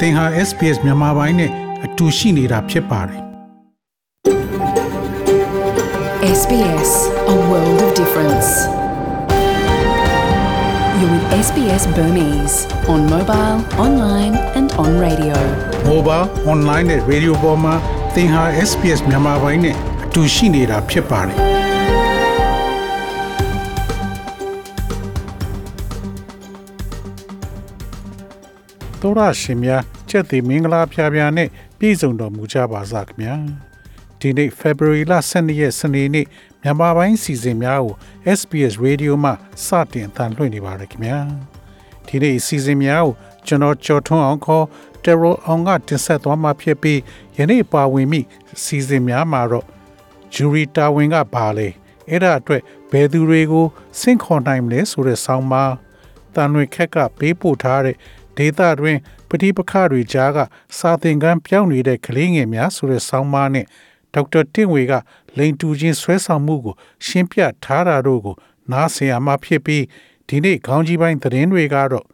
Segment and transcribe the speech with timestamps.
[0.00, 1.50] သင်ဟာ SPS မြန်မာပိုင်းနဲ့
[1.84, 3.20] အတူရှိနေတာဖြစ်ပါတယ်
[6.40, 6.90] SBS,
[7.34, 8.48] a world of difference.
[10.98, 12.56] You're with SBS Burmese
[12.92, 15.36] on mobile, online, and on radio.
[15.92, 17.74] mobile online နဲ့ radio ပေါ်မှာ
[18.14, 19.74] သင်ဟာ SPS မြန်မာပိုင်းနဲ့
[20.04, 21.36] အတူရှိနေတာဖြစ်ပါတယ်
[29.01, 33.35] တော်ရရှင်များချက်သေးမင်္ဂလာဖျားဖျားနဲ့ပြည့်စုံတော်မူကြပါစားခင်ဗျာ
[34.19, 36.25] ဒီနေ့ February လ12ရက်စနေနေ့
[36.61, 37.95] မြန်မာပိုင်းစီစဉ်များကို
[38.37, 39.31] SBS Radio မှ
[39.65, 41.17] စတင်အသံလွှင့်နေပါရခင်ဗျာ
[42.07, 43.13] ဒီနေ့စီစဉ်များကို
[43.47, 44.65] ကျွန်တော်ကျော်ထွန်းအောင်ခေါ်
[45.03, 46.99] Terror အောင်ကတင်ဆက်သွားမှာဖြစ်ပြီး
[47.37, 48.21] ယနေ့ပါဝင်မိ
[48.63, 49.65] စီစဉ်များမှာတော့
[50.33, 51.67] jury တာဝန်ကပါလေ
[52.09, 53.65] အဲ့ဒါအတွက်ဘယ်သူတွေကို
[53.99, 55.73] စင့်ခေါ်နိုင်မလဲဆိုတဲ့ဆောင်းပါး
[56.35, 57.97] တန်တွေခက်ကပေးပို့ထားတဲ့
[58.41, 58.97] ဒေတာတွင်
[59.29, 60.37] ပဋိပက္ခတွေကြားက
[60.77, 63.65] စာသင်ခန်းပြောင်းနေတဲ့ကလေးငယ်များဆိုတဲ့ဆောင်းပါးနဲ့
[64.13, 64.93] ဒေါက်တာတင့်ဝေက
[65.37, 66.75] လိန်တူချင်းဆွဲဆောင်မှုကို
[67.05, 68.35] ရှင်းပြထားတာတို့ကို
[68.71, 69.83] နားဆင်ရမှာဖြစ်ပြီး
[70.27, 72.05] ဒီနေ့ခေါင်းကြီးပိုင်းသတင်းတွေကတော့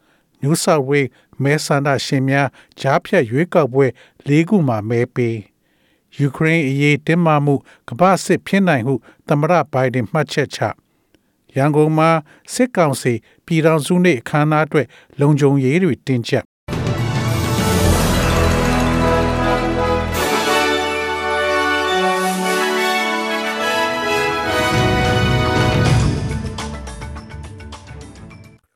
[0.41, 1.09] New South Wales
[1.43, 2.47] မဲဆန္ဒရှင်များ
[2.79, 3.85] ကြားဖြတ်ရွေးကောက်ပွဲ
[4.27, 5.37] ၄ခုမှာမဲပေး
[6.17, 7.55] ယူကရိန်းအရေးတင်းမာမှု
[7.89, 8.93] ကမ္ဘာစစ်ဖြစ်နိုင်ဟု
[9.27, 10.59] သမ္မတဘိုင်ဒန်မှတ်ချက်ချ
[11.57, 12.09] ရန်ကုန်မှာ
[12.53, 13.13] စစ်ကောင်စီ
[13.45, 14.87] ပြည်ထောင်စုနေ့အခမ်းအနားအတွက်
[15.19, 16.45] လုံခြုံရေးတွေတင်းကျပ်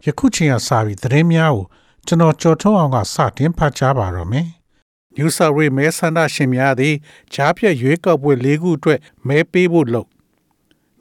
[0.05, 1.65] ယခုချိန်ကစပြီးသတင်းများကို
[2.07, 4.47] ကျွန်တော်ကြော်ထုတ်အောင်ကစတင်ဖတ်ကြားပါတော့မယ်။
[5.15, 6.95] New South Wales မဲဆန္ဒရှင်များသည်
[7.33, 10.09] ကြားဖြတ်ရွေးကောက်ပွဲ၄ခုအတွက်မဲပေးဖို့လုပ်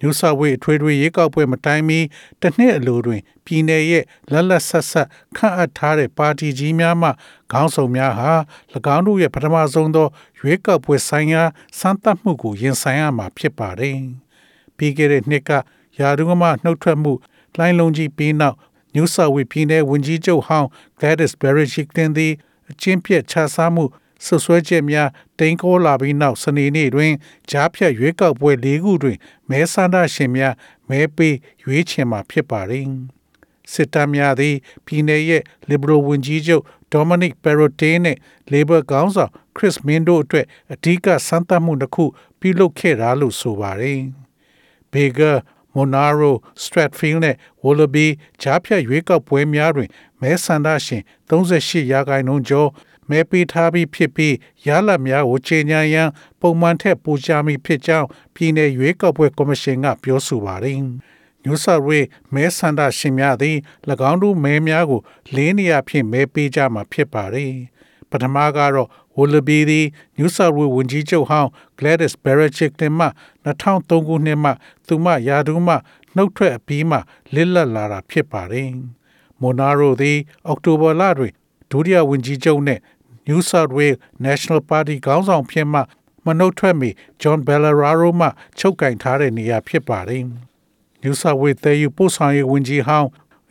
[0.00, 1.98] New South Wales အထွေထွေရွေးကောက်ပွဲမတိုင်မီ
[2.40, 7.08] တစ်နှစ်အလိုတွင် ပြည်내ရဲ့လက်လက်ဆက်ဆက်ခန့်အပ်ထားတဲ့ပါတီကြီးများမှ
[7.52, 8.32] ခေါင်းဆောင်များဟာ၎
[8.96, 11.42] င်းတို့ရဲ့ပထမဆုံးသောရွေးကောက်ပွဲဆိုင်ရာ
[11.78, 13.96] စမ်းသပ်မှုကိုရင်ဆိုင်ရမှာဖြစ်ပါတယ်။
[14.76, 15.50] ပြီးခဲ့တဲ့နှစ်က
[15.98, 17.12] ယာဒုကမနှုတ်ထွက်မှု
[17.58, 18.56] လိုင်းလုံးကြီးပြီးနောက်
[18.94, 22.32] New South Wales ပြည်내ဝန်ကြီးချုပ်ဟောင်း Gladys Berejiklian တင်သည်
[22.70, 23.84] အချင်းပြက်ခြားစားမှု
[24.24, 25.08] ဆွဆွဲချက်များ
[25.38, 27.12] တိမ်ကောလာပြီးနောက်စနေနေ့တွင်
[27.50, 29.16] ကြားဖြတ်ရွေးကောက်ပွဲ၄ခုတွင်
[29.50, 30.54] မဲဆန္ဒရှင်များ
[30.88, 32.86] မဲပေးရွေးချယ်မှာဖြစ်ပါတယ်။
[33.72, 38.16] စစ်တပ်များသည်ပြည်내ရဲ့ Liberal ဝန်ကြီးချုပ် Dominic Perrottet နဲ့
[38.52, 42.04] Labor ခေါင်းဆောင် Chris Min တို့အတွက်အဓိကစမ်းသပ်မှုတစ်ခု
[42.40, 44.00] ပြုလုပ်ခဲ့တာလို့ဆိုပါတယ်။
[44.92, 45.36] Bigger
[45.74, 46.32] Monaro,
[46.62, 48.06] Stratfield နဲ့ Wallaby
[48.42, 49.88] ကြားဖြတ်ရွေးကောက်ပွဲများတွင်
[50.20, 52.70] မဲဆန္ဒရှင်38ရာခိုင်နှုန်းကျော်
[53.10, 54.34] မဲပေးထားပြီးဖြစ်ပြီး
[54.66, 56.08] ရလဒ်များကိုကြေညာရန်
[56.40, 60.80] ပုံမှန်ထက်ပိုကြမီဖြစ်ကြောင်းပြည်내ရွေးကောက်ပွဲကော်မရှင်ကပြောဆိုပါတယ်။
[61.44, 63.56] New South Wales မဲဆန္ဒရှင်များသည်၎
[64.10, 65.00] င်းတို့မဲများကို
[65.34, 67.52] လေးနေရာဖြင့်မဲပေးကြမှာဖြစ်ပါတယ်။
[68.10, 69.86] ပထမကတော့ Wallaby သည်
[70.18, 73.06] New South Wales ဝန်ကြီးချုပ်ဟောင်း Gladys Berejiklian မှ
[73.44, 74.50] 2003ခုနှစ်မှ
[74.86, 75.74] သူမယာဒူးမှ
[76.16, 76.98] နှုတ်ထွက်အပြီးမှ
[77.34, 78.70] လစ်လက်လာတာဖြစ်ပါတယ်။
[79.42, 81.32] Monaro သည်အောက်တိုဘာလတွင်
[81.70, 82.80] ဒုတိယဝန်ကြီးချုပ်နှင့်
[83.30, 85.80] New South Wales National Party ခေါင်းဆောင်ဖြစ်မှ
[86.26, 86.90] မနှုတ်ထွက်မီ
[87.22, 90.22] John Ballarat မှချုပ်ကင်ထားတဲ့နေရာဖြစ်ပါတယ်။
[91.02, 93.08] New South Wales တဲ့ယူပို့ဆောင်ရေးဝန်ကြီးဟောင်း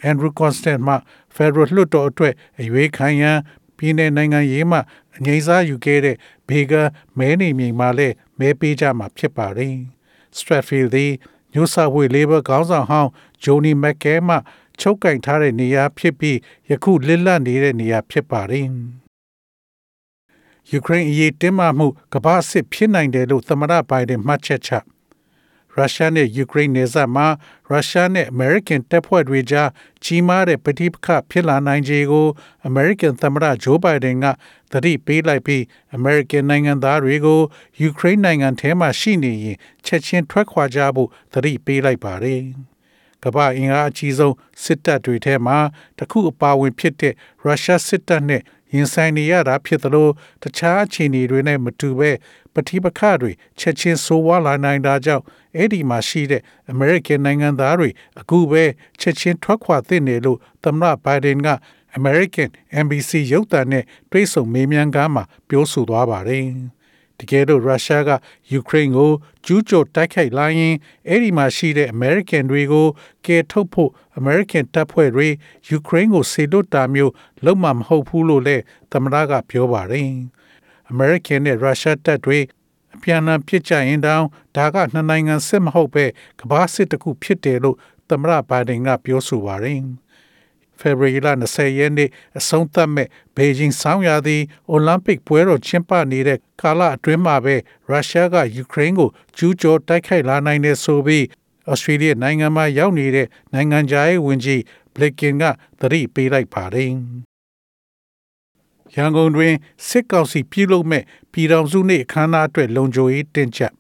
[0.09, 0.95] Andrew Constant မှ
[1.35, 3.37] Federal လွှတ်တော်အတွက်အရွေးခံရန်
[3.77, 4.79] ပြည်내နိုင်ငံရေးမှ
[5.17, 6.15] အငိမ့်စားယူခဲ့တဲ့
[6.47, 6.81] ဘေဂါ
[7.17, 9.75] မဲနေမြေမှာလည်းမဲပေးကြမှာဖြစ်ပါတယ်။
[10.37, 11.11] Stratfield သည်
[11.53, 13.09] New South Wales Labor ခေါင်းဆောင်ဟောင်း
[13.43, 14.37] Joni McCain မှ
[14.79, 16.37] ချုပ်ကင်ထားတဲ့နေရာဖြစ်ပြီး
[16.69, 18.67] ယခုလစ်လပ်နေတဲ့နေရာဖြစ်ပါတယ်။
[20.71, 24.71] ယူကရိန်းအရေးတင်းမာမှုကမ္ဘာစစ်ဖြစ်နိုင်တယ်လို့သမ္မတဘိုင်ဒန်မှတ်ချက်ချ
[25.75, 27.27] ရုရှားနဲ့ယူကရိန်းနယ်စပ်မှာ
[27.69, 29.69] ရုရှားနဲ့အမေရိကန်တပ်ဖွဲ့တွေကြား
[30.03, 32.27] ကြီးမားတဲ့ပဋိပက္ခဖြစ်လာနိုင်ခြေကို
[32.67, 34.25] အမေရိကန်သမ္မတဂျိုးဘိုင်ဒန်က
[34.71, 35.63] သတိပေးလိုက်ပြီး
[35.95, 37.41] အမေရိကန်နိုင်ငံသားတွေကို
[37.81, 42.43] ယူကရိန်းနိုင်ငံထဲမှာရှိနေရင်ချက်ချင်းထွက်ခွာကြဖို့သတိပေးလိုက်ပါတယ်။
[43.23, 45.57] ကမ္ဘာအင်အားအကြီးဆုံးစစ်တပ်တွေထဲမှာ
[45.97, 48.41] တခုအပါအဝင်ဖြစ်တဲ့ရုရှားစစ်တပ်နဲ့
[48.73, 50.07] ရင်ဆိုင်နေရတာဖြစ်သလို
[50.43, 52.11] တခြားအခြေအနေတွေနဲ့မတူဘဲ
[52.53, 55.23] ပဋိပက္ခတွေချက်ချင်းဆိုးဝါးလာနိုင်တာကြောင့်
[55.55, 57.89] အဲ့ဒီမှာရှိတဲ့အမေရိကန်နိုင်ငံသားတွေ
[58.19, 58.63] အခုပဲ
[58.99, 61.49] ချက်ချင်းထွက်ခွာသင့်တယ်လို့သမ္မတဘိုင်ဒန်က
[61.97, 62.49] American
[62.83, 66.45] NBC ရုပ်သံနဲ့တွေ့ဆုံမေးမြန်းခန်းမှာပြောဆိုသွားပါတယ်။
[67.19, 68.09] တကယ်တော့ရုရှားက
[68.51, 69.11] ယူကရိန်းကို
[69.45, 70.75] ကျူးကျော်တိုက်ခိုက်လာရင်
[71.07, 72.87] အဲ့ဒီမှာရှိတဲ့အမေရိကန်တွေကို
[73.25, 75.27] ကယ်ထုတ်ဖို့အမေရိကန်တပ်ဖွဲ့တွေ
[75.69, 77.13] ယူကရိန်းကိုဆေလွတ်တာမျိုး
[77.45, 80.09] လုပ်မှာမဟုတ်ဘူးလို့လည်းသမ္မတကပြောပါတယ်။
[80.91, 82.39] American နဲ့ Russia တပ်တွေ
[82.95, 84.25] အပြန်အလှန်ဖြစ်ကြရင်တောင်
[84.55, 86.05] ဒါကနှစ်နိုင်ငံစစ်မဟုတ်ပဲ
[86.39, 87.77] ကမ္ဘာစစ်တစ်ခုဖြစ်တယ်လို့
[88.09, 89.79] သမ္မတဘိုင်ဒန်ကပြောဆိုပါတယ်။
[90.79, 94.37] ဖေဖော်ဝါရီလ20ရက်နေ့အဆုံးသတ်မဲ့ဘေဂျင်းဆောင်းရာသီ
[94.69, 97.55] အိုလံပစ်ပွဲတော်ကျင်းပနေတဲ့ကာလအတွင်းမှာပဲ
[97.89, 101.25] ရုရှားကယူကရိန်းကိုကျူးကျော်တိုက်ခိုက်လာနိုင်တဲ့ဆိုပြီး
[101.71, 104.61] ဩစတြေးလျနိုင်ငံမှာရောက်နေတဲ့နိုင်ငံခြားရေးဝန်ကြီး
[104.93, 105.43] ဘလကင်က
[105.79, 106.89] သတိပေးလိုက်ပါတယ်
[108.95, 109.53] ရန်ကုန်တွင်
[109.87, 113.73] စစ်ကောင်စီပြုလုပ်မဲ့ပြည်တော်စုနှင့်အခမ်းအနားအတွက်လုံခြုံရေးတင်ကြပ်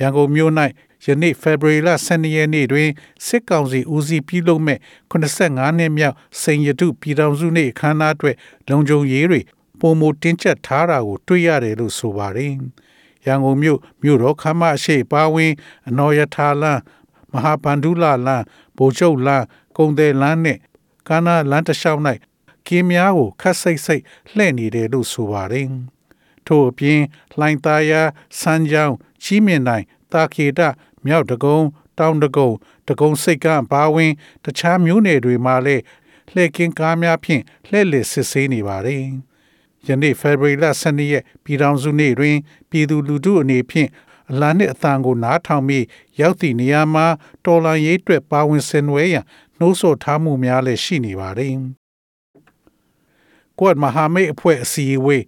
[0.00, 0.52] ရန်ကုန်မြို့၌
[1.04, 2.88] ယနေ့ဖေဖော်ဝါရီလ12ရက်နေ့တွင်
[3.26, 4.78] စစ်ကောင်စီဦးစီးပြုလုပ်မဲ့
[5.12, 8.36] 85နှစ်မြောက်စိန်ရတုပြည်တော်စုနှင့်အခမ်းအနားအတွက်
[8.68, 9.40] လုံခြုံရေးတွေ
[9.80, 12.52] ပုံမတင်ကြပ်ထားတာကိုတွေ့ရတယ်လို့ဆိုပါတယ်
[13.26, 15.52] ရန်ကုန်မြို့မြို့တော်ခမ်းမရှိပါဝင်
[15.88, 16.80] အနော်ရထာလန်း
[17.32, 18.44] မဟာဗန္ဓုလလန်း
[18.76, 19.44] ဗိုလ်ချုပ်လန်း
[19.76, 20.58] ကုံတယ်လန်းနဲ့
[21.08, 22.00] ကာနာလန်းတလျှောက်၌
[22.66, 24.02] ကင်းများကိုခတ်စိတ်စိတ်
[24.34, 25.68] လှည့်နေတယ်လို့ဆိုပါတယ်
[26.46, 27.00] ထို့အပြင်
[27.38, 27.92] လှိုင်သားရ
[28.40, 30.60] စမ်းကြောင်းကြီးမြင့်နိုင်တာခေတ
[31.06, 31.58] မြောက်တကုံ
[31.98, 32.50] တောင်တကုံ
[32.88, 34.12] တကုံစိတ်ကဘာဝင်
[34.44, 35.82] တခြားမျိုးနယ်တွေမှာလည်း
[36.32, 39.04] လှည့်ကင်းကားများဖြင့်လှည့်လည်စစ်ဆေးနေပါတယ်
[39.86, 42.36] ယနေ့ဖေဖော်ဝါရီလ12ရက်ပြည်ထောင်စုနေ့တွင်
[42.70, 43.88] ပြည်သူလူထုအနေဖြင့်
[44.30, 45.84] အလားနှင့်အတန်ကိုနားထောင်ပြီး
[46.20, 47.06] ရောက်သည့်နေရာမှာ
[47.44, 49.24] တော်လန်ရေးအတွက်ပါဝင်ဆင်နွှဲရန်
[49.58, 51.54] နှိုးဆော်ထားမှုများလည်းရှိနေပါတယ်။
[53.58, 55.24] ကွတ်မဟာမိတ်အဖွဲ့အစည်းအဝေး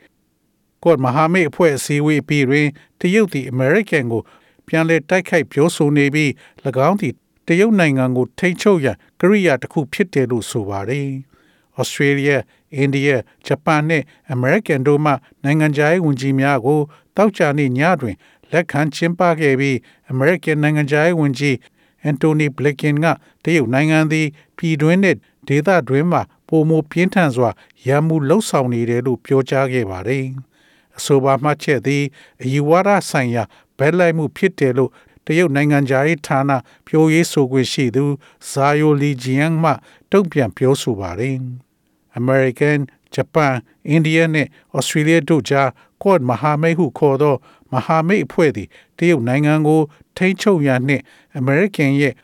[0.84, 2.68] ကွတ်မဟာမိတ်အဖွဲ့အစည်းအဝေးပြီးတွင်
[3.00, 4.22] တရုတ်သည်အမေရိကန်ကို
[4.66, 6.30] ပြန်လည်တိုက်ခိုက်ပြောဆိုနေပြီး၎
[6.88, 7.14] င်းသည်
[7.46, 11.08] တရုတ်နိုင်ငံကိုထိန်းချုပ်ရန်ကရိယာတစ်ခုဖြစ်တယ်လို့ဆိုပါတယ်။
[11.80, 12.36] Australia,
[12.84, 13.16] India,
[13.46, 14.02] Japan နဲ့
[14.34, 15.12] American တို့မှ
[15.44, 16.80] နိုင်ငံခြားရေးဝန်ကြီးများကို
[17.16, 18.16] တောက်ကြနေ့ညတွင်
[18.52, 19.76] လက်ခံကျင်းပခဲ့ပြီး
[20.12, 21.56] American နိုင်ငံခြားရေးဝန်ကြီး
[22.02, 23.06] အန်တိုနီဘလကင်က
[23.44, 24.26] တရုတ်နိုင်ငံသည်
[24.56, 25.16] ပြည်တွင်းနဲ့
[25.48, 27.50] ဒေသတွင်းမှာပုံမပြင်းထန်စွာ
[27.86, 30.24] ရန်မှုလှုပ်ဆောင်နေတယ်လို့ပြောကြားခဲ့ပါတယ်။
[30.98, 32.02] အဆိုပါမှချက်သည်
[32.42, 33.42] အယူဝါဒဆိုင်ရာ
[33.82, 34.90] ဘက်လိုက်မှုဖြစ်တယ်လို့
[35.26, 36.50] တရုတ်နိုင်ငံသားရေးဌာန
[36.86, 38.04] ပြောရေးဆိုခွင့်ရှိသူ
[38.50, 39.70] ဇာယိုလီဂျီယန်မှ
[40.12, 41.36] တုံ့ပြန်ပြောဆိုပါတယ်။
[42.20, 42.78] American,
[43.14, 43.54] Japan,
[43.96, 44.48] India နဲ့
[44.78, 45.68] Australia တို့ကြား
[46.02, 47.34] Quad မဟာမိတ်ဟုခေါ်သော
[47.72, 48.68] မဟာမိတ်အဖွဲ့သည်
[48.98, 49.80] တရုတ်နိုင်ငံကို
[50.16, 51.02] ထိန်းချုပ်ရန်နှင့်
[51.40, 52.14] American ရဲ့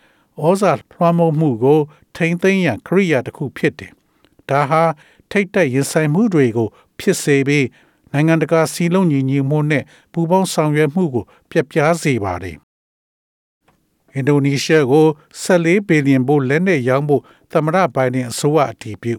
[0.44, 1.80] ဩဇာလွှမ်းမိုးမှုကို
[2.16, 3.92] ထိန်းသိမ်းရန်ခရိယာတစ်ခုဖြစ်တယ်။
[4.48, 4.82] ဒါဟာ
[5.30, 6.68] ထိတ်တက်ရင်ဆိုင်မှုတွေကို
[6.98, 7.66] ဖြစ်စေပြီး
[8.12, 12.56] နိုင်ငံတကာစီလုံးညီညီမှုနဲ့ပူးပေါင်းဆောင်ရွက်မှုကို ပြက်ပြားစေပါတယ်။
[14.14, 15.06] အင်ဒိုနီးရှားကို
[15.44, 17.22] 14ဘီလီယံဘို့လက်နက်ရောင်းဖို့
[17.52, 19.14] သမ္မတဘိုင်ဒန်အစိုးရအတည်ပြု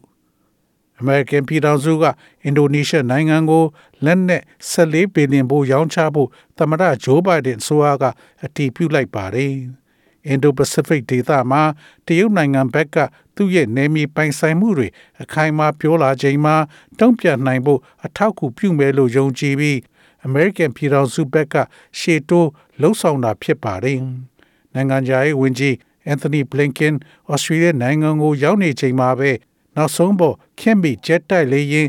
[0.99, 2.05] အမေရိကန်ပြည်ထောင်စုက
[2.43, 3.63] အင်ဒိုနီးရှားနိုင်ငံကို
[4.05, 8.03] လက်နက်14ဘီလီယံဘို့ရောင်းချဖို့သမ္မတဂျိုးဘိုင်ဒန်အစိုးရက
[8.45, 9.53] အတည်ပြုလိုက်ပါတယ်။
[10.27, 11.61] အင်ဒိုပစိဖိတ်ဒေသမှာ
[12.05, 12.97] တရုတ်နိုင်ငံဘက်က
[13.35, 14.87] သူ့ရဲ့နယ်မြေပိုင်ဆိုင်မှုတွေ
[15.21, 16.55] အခိုင်အမာပြောလာချိန်မှာ
[16.99, 19.79] တုံ့ပြန်နိုင်ဖို့အထောက်အကူပြုမယ်လို့ယုံကြည်ပြီး
[20.25, 21.55] အမေရိကန်ပြည်ထောင်စုဘက်က
[21.99, 22.49] ရှေ့တိုး
[22.81, 23.99] လှုံ့ဆော်တာဖြစ်ပါတယ်။
[24.73, 25.75] နိုင်ငံခြားရေးဝန်ကြီး
[26.05, 26.93] အန်သိုနီဘလင်ကင်
[27.31, 29.31] ဩစတြေးလျနိုင်ငံကိုရောက်နေချိန်မှာပဲ
[29.75, 31.87] နောက်ဆုံးပေါ်ခင်မီဂျက်တိုက်လေယာဉ်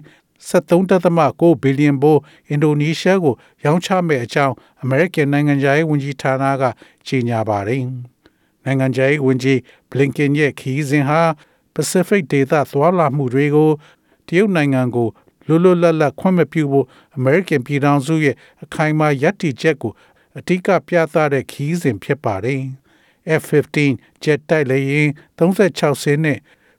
[0.48, 3.34] 73.9ဘီလီယံဘိုးအင်ဒိုနီးရှားကို
[3.64, 6.64] ရောင်းချမဲ့အကြောင်းအမေရိကန်နိုင်ငံခြားရေးဝန်ကြီးဌာနက
[7.06, 7.82] ကြေညာပါတယ်။
[8.64, 9.58] နိုင်ငံခြားရေးဝန်ကြီး
[9.90, 11.20] ဘလင်ကင်ရဲ့ခီးစဉ်ဟာ
[11.74, 13.70] Pacific ဒေသသွားလာမှုတွေကို
[14.28, 15.08] တရုတ်နိုင်ငံကို
[15.46, 16.86] လွတ်လွတ်လပ်လပ်ခွင့်မပြုဖို့
[17.16, 19.92] အမေရိကန်ပြည်ထောင်စုရဲ့အခိုင်အမာယက်တီချက်ကို
[20.38, 22.62] အဓိကပြသတဲ့ခီးစဉ်ဖြစ်ပါတယ်။
[23.40, 23.76] F-15
[24.22, 25.08] ဂျက်တိုက်လေယာဉ်
[25.38, 26.38] 36ဆင်းနဲ့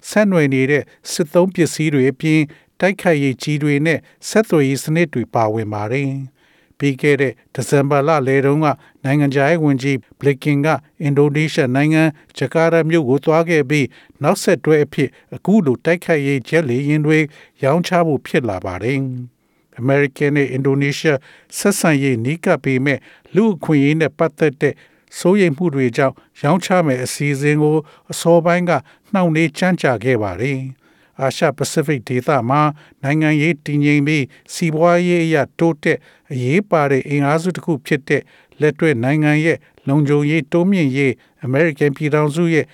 [0.10, 2.42] ဆက်နွယ်နေတဲ့စစ်သုံးပစ္စည်းတွေအပြင်
[2.80, 6.12] တိုက်ခိုက်ရေးကြီးတွေနဲ့ဆက်သွယ်ရေးစနစ်တွေပါဝင်ပါတယ်။
[6.82, 8.68] ပြီးခဲ့တဲ့ဒီဇင်ဘာလလယ်တုန်းက
[9.04, 10.68] နိုင်ငံခြားရေးဝန်ကြီးဘလစ်ကင်က
[11.02, 12.04] အင်ဒိုနီးရှားနိုင်ငံ
[12.38, 13.88] ဂျကာတာမြို့ကိုသွားခဲ့ပြီး
[14.24, 17.20] နောက်ဆက်တွဲအဖြစ်အခုလိုတိုက်ခိုက်ရေးဂျက်လေယာဉ်တွေ
[17.64, 19.00] ရောင်းချဖို့ဖြစ်လာပါတယ်။
[19.82, 21.14] American နဲ့ Indonesia
[21.58, 23.00] ဆက်ဆံရေးနီးကပ်ပေမဲ့
[23.36, 24.74] လူအခွင့်အရေးနဲ့ပတ်သက်တဲ့
[25.18, 27.78] စိုးရိမ်မှုတွေကြောင့်ရောင်းချမယ်အစီအစဉ်ကို
[28.12, 28.72] အစောပိုင်းက
[29.14, 30.60] နှောင့်နှေးကြန့်ကြာခဲ့ပါတယ်။
[31.20, 32.62] အာရှပစိဖိတ်ဒေသမှာ
[33.04, 35.98] နိုင်ငံရေးတည်ငြိမ်ပြီးစီးပွားရေးအရတိုးတက်
[36.32, 38.22] အရေးပါတဲ့အင်အားစုတစ်ခုဖြစ်တဲ့
[38.62, 41.14] လက်တွေ့နိုင်ငံရဲ့လုံခြုံရေးတိုးမြင့်ရေး
[41.44, 42.66] အမေရိကန်ပြည်ထောင်စုရဲ့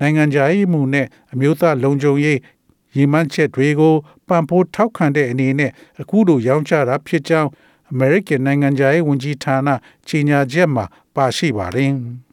[0.00, 2.38] နိုင်ငံခြားရေးမှုနဲ့အမျိုးသားလုံခြုံရေး
[2.96, 3.94] ရည်မှန်းချက်တွေကို
[4.28, 5.70] ပံ့ပိုးထောက်ခံတဲ့အနေနဲ့
[6.00, 7.50] အခုလိုရောင်းချတာဖြစ်ကြောင်း
[7.90, 9.68] အမေရိကန်နိုင်ငံခြားရေးဝန်ကြီးဌာန
[10.08, 10.84] ကြီးညာချက်မှာ
[11.14, 11.92] ပါရှိပါတယ်။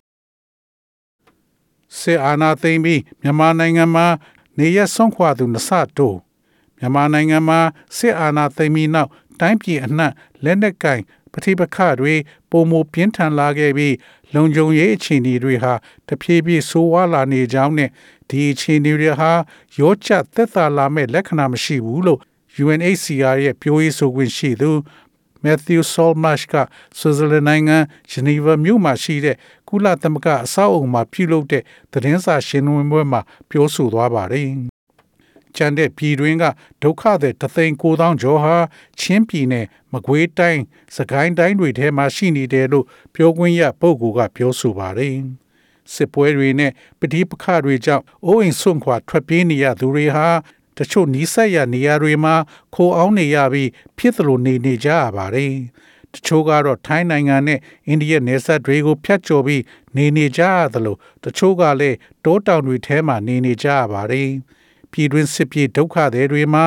[1.98, 4.06] ဆေအာနာသိမ့်ပြီးမြန်မာနိုင်ငံမှာ
[4.58, 6.18] နေရဆုံးခွာသူနှစ်ဆတိုး
[6.78, 7.60] မြန်မာနိုင်ငံမှာ
[7.98, 10.12] စစ်အာဏာသိမ်းပြီးနောက်တိုင်းပြည်အနှံ့
[10.44, 11.02] လက်နက်ကင်
[11.34, 12.16] ပဋိပက္ခတွေ
[12.52, 13.96] ပုံမပြင်းထန်လာခဲ့ပြီး
[14.34, 15.74] လုံခြုံရေးအခြေအနေတွေဟာ
[16.08, 17.90] တဖြည်းဖြည်းဆိုးဝါးလာနေကြောင်းနဲ့
[18.30, 19.32] ဒီအခြေအနေတွေဟာ
[19.80, 22.20] ရောကျသက်သာလာမဲ့လက္ခဏာမရှိဘူးလို့
[22.64, 24.72] UNHCR ရဲ့ပြောရေးဆိုခွင့်ရှိသူ
[25.44, 26.54] Matthew Solmarsh က
[26.98, 27.78] ဆွစ်ဇာလန်နိုင်ငံ
[28.10, 29.36] ဂျနီဗာမြို့မှာရှိတဲ့
[29.72, 34.50] ကုလသမဂ္ဂအဆောက်အုံမှာပြုလုပ်တဲ့သတင်းစာရှင်းလင်းပွဲမှာပြောဆိုသွားပါတယ်။
[35.56, 36.44] ကျန်တဲ့ပြည်တွင်းက
[36.84, 38.56] ဒုက္ခသည်တသိန်း9000ကျော်ဟာ
[39.00, 40.62] ချင်းပြည်နယ်မကွေးတိုင်း
[40.96, 42.86] စကိုင်းတိုင်းတွေထဲမှာရှိနေတယ်လို့
[43.16, 45.18] ပြောခွင့်ရပုဂ္ဂိုလ်ကပြောဆိုပါတယ်
[45.94, 50.28] စစ်ပွဲတွေနဲ့ပဋိပက္ခတွေကြောင့်အိုးအိမ်ဆွန့်ခွာထွက်ပြေးနေရသူတွေဟာ
[50.78, 52.36] တချို့နီးစပ်ရာနေရာတွေမှာ
[52.76, 55.56] ခိုးအောင်နေရပြီးဖြစ်သလိုနေနေကြရပါတယ်
[56.14, 59.64] တချို့ကတော့ထိုင်းနိုင်ငံနဲ့အိန္ဒိယနယ်စပ်တွေကိုဖျက်ကျော်ပြီး
[59.96, 64.30] နေနေကြရသလိုတချို့ကလည်းတောတောင်တွေထဲမှာနေနေကြရပါတယ်
[64.92, 66.66] ပြည်တွင်းစစ်ပြေဒုက္ခတွေတွေမှာ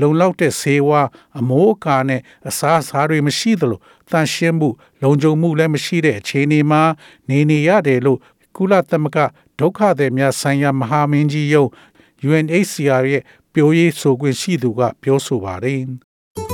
[0.00, 4.68] လုံလောက်တဲ့ဆေးဝါးအမိုးအကာနဲ့အစားအစာတွေမရှိသလိုတန်ရှင်းမှု
[5.02, 6.82] လုံခြုံမှုလည်းမရှိတဲ့အခြေအနေမှာ
[7.28, 8.18] နေနေရတယ်လို့
[8.56, 9.18] ကုလသမဂ္ဂ
[9.60, 11.64] ဒုက္ခသည်များဆိုင်ရာမဟာမင်းကြီးယုံ
[12.28, 15.82] UNHCR ရဲ့ပြောရေးဆိုခွင့်ရှိသူကပြောဆိုပါတယ်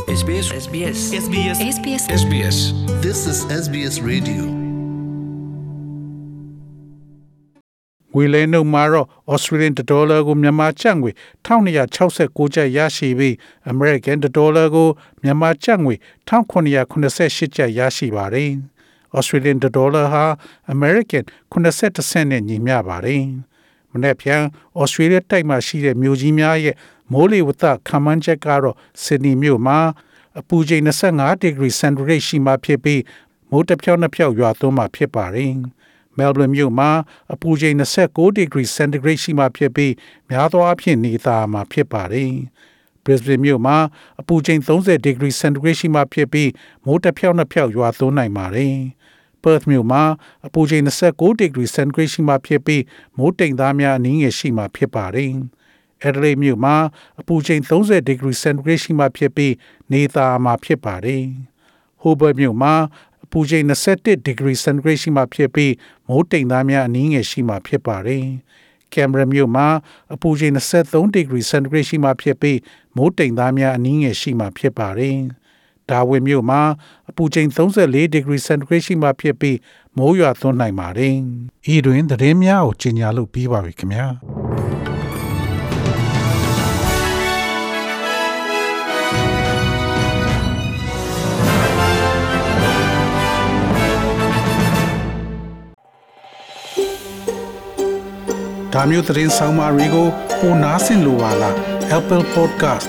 [0.09, 2.57] SBS SBS SBS SBS SBS
[3.05, 4.43] This is SBS Radio
[8.15, 11.11] ငွေလဲနှုန်းမှာတော့ Australian dollar ကိုမြန်မာကျပ်ငွေ
[11.47, 13.35] 1266ကျပ်ရရှိပြီး
[13.73, 14.89] American dollar ကို
[15.23, 15.95] မြန်မာကျပ်ငွေ
[16.29, 18.51] 1988ကျပ်ရရှိပါတယ်။
[19.19, 20.25] Australian dollar ဟာ
[20.75, 23.25] American 80စနစ်နဲ့ညီမျှပါတယ်။
[23.93, 24.43] မနေ့ပြန်
[24.81, 26.77] Australia တိုက်မှာရှိတဲ့မြို့ကြီးများရဲ့
[27.13, 29.79] မိုးလေဝသခန့်မှန်းချက်ကတော့ Sydney မြို့မှာ
[30.41, 30.83] အပူချိန်
[31.13, 33.03] 25 degree centigrade ရှိမှဖြစ်ပြီး
[33.51, 35.55] မိုးတစ်ဖြောင်းနှစ်ဖြောက်ရွာသွန်းမှဖြစ်ပါတယ်။
[36.19, 36.91] Melbourne မြို့မှာ
[37.33, 37.75] အပူချိန်
[38.07, 39.93] 29 degree centigrade ရှိမှဖြစ်ပြီး
[40.29, 42.33] များသောအားဖြင့်နေသားမှာဖြစ်ပါတယ်။
[43.05, 43.77] Brisbane မြို့မှာ
[44.21, 46.51] အပူချိန်30 degree centigrade ရှိမှဖြစ်ပြီး
[46.85, 48.77] မိုးတစ်ဖြောင်းနှစ်ဖြောက်ရွာသွန်းနိုင်ပါတယ်။
[49.43, 50.03] Perth မြို့မှာ
[50.47, 52.83] အပူချိန်29 degree centigrade ရှိမှဖြစ်ပြီး
[53.19, 55.33] မိုးတိမ်သားများအနည်းငယ်ရှိမှဖြစ်ပါတယ်။
[56.07, 56.77] Adelaide မြို့မှာ
[57.21, 59.55] အပူချိန်30 degree centigrade ရှိမှဖြစ်ပြီး
[59.93, 61.25] နေသားမှာဖြစ်ပါတယ်။
[62.03, 62.75] Hobart မြို့မှာ
[63.25, 65.73] အပူချိန်21 degree centigrade ရှိမှဖြစ်ပြီး
[66.09, 68.27] မိုးတိမ်သားများအနည်းငယ်ရှိမှဖြစ်ပါတယ်။
[68.93, 69.67] Canberra မြို့မှာ
[70.15, 72.59] အပူချိန်23 degree centigrade ရှိမှဖြစ်ပြီး
[72.97, 75.19] မိုးတိမ်သားများအနည်းငယ်ရှိမှဖြစ်ပါတယ်။
[75.91, 76.61] ဒါဝင်မြို့မှာ
[77.11, 79.59] အပူချိန်34 degree centigrade ရှိမှဖြစ်ပြီး
[79.97, 81.15] မိုးရွာသွန်းနိုင်ပါတယ်။
[81.75, 84.07] ဤတွင်သတင်းများကိုကြီးညာလို့ပြီးပါပြီခင်ဗျာ။။
[98.75, 100.07] ဒါမျိုးသတင်းဆောင်မာတွေကို
[100.41, 101.55] ပိုနားဆင်လိုပါလား
[101.97, 102.89] Apple Podcast